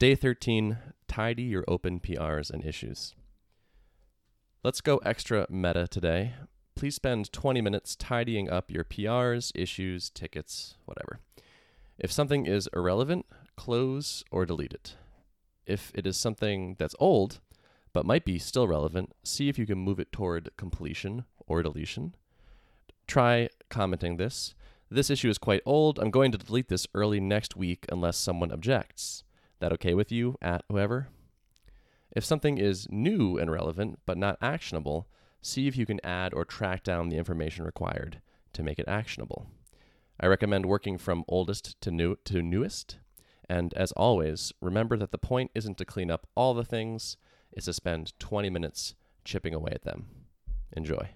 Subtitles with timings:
[0.00, 3.14] Day 13 Tidy your open PRs and issues.
[4.64, 6.36] Let's go extra meta today.
[6.74, 11.20] Please spend 20 minutes tidying up your PRs, issues, tickets, whatever.
[11.98, 13.26] If something is irrelevant,
[13.58, 14.94] close or delete it.
[15.66, 17.40] If it is something that's old,
[17.92, 22.14] but might be still relevant, see if you can move it toward completion or deletion.
[23.06, 24.54] Try commenting this.
[24.90, 25.98] This issue is quite old.
[25.98, 29.24] I'm going to delete this early next week unless someone objects.
[29.60, 31.08] That okay with you, at whoever?
[32.16, 35.08] If something is new and relevant but not actionable,
[35.42, 38.20] see if you can add or track down the information required
[38.54, 39.46] to make it actionable.
[40.18, 42.98] I recommend working from oldest to new to newest.
[43.48, 47.16] And as always, remember that the point isn't to clean up all the things,
[47.52, 50.06] it's to spend 20 minutes chipping away at them.
[50.76, 51.10] Enjoy.